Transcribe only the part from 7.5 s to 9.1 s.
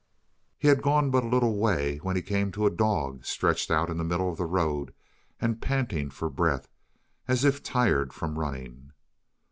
tired from running.